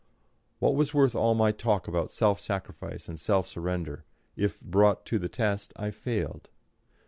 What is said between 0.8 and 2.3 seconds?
worth all my talk about